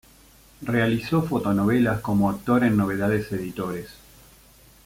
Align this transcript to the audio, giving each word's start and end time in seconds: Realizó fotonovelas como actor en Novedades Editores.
Realizó 0.63 1.21
fotonovelas 1.21 1.99
como 2.01 2.31
actor 2.31 2.63
en 2.63 2.75
Novedades 2.75 3.31
Editores. 3.33 3.91